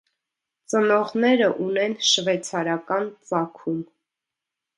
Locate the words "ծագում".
3.29-3.79